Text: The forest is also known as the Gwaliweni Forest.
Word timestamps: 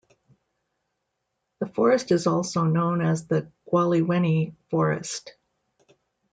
The 1.59 1.67
forest 1.67 2.11
is 2.11 2.25
also 2.25 2.63
known 2.63 3.01
as 3.03 3.27
the 3.27 3.51
Gwaliweni 3.71 4.55
Forest. 4.71 5.35